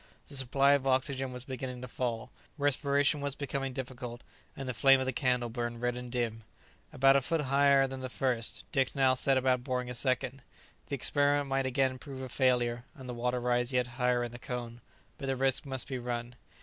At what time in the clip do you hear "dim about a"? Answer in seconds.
6.11-7.21